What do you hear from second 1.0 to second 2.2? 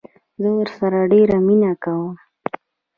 ډيره مينه کوم